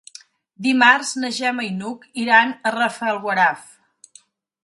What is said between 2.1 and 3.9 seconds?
iran a Rafelguaraf.